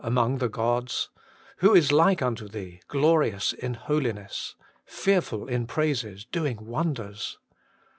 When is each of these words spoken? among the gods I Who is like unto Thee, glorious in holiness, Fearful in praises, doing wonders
among 0.03 0.39
the 0.39 0.49
gods 0.49 1.09
I 1.15 1.21
Who 1.57 1.75
is 1.75 1.91
like 1.91 2.23
unto 2.23 2.47
Thee, 2.47 2.81
glorious 2.87 3.53
in 3.53 3.75
holiness, 3.75 4.55
Fearful 4.83 5.47
in 5.47 5.67
praises, 5.67 6.25
doing 6.25 6.65
wonders 6.65 7.37